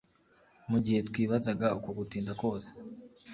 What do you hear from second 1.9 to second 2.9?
gutinda kose